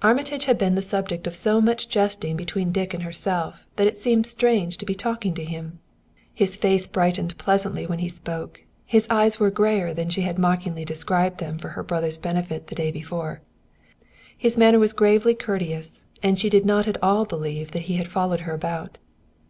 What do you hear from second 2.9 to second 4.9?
and herself that it seemed strange to